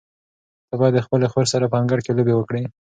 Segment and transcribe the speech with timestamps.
[0.67, 2.63] ته باید د خپلې خور سره په انګړ کې لوبې وکړې.